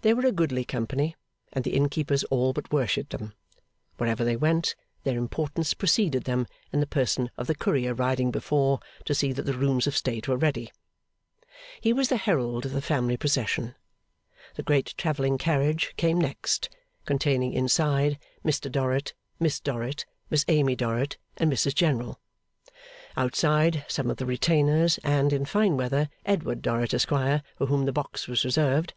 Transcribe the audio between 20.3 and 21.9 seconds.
Miss Amy Dorrit, and Mrs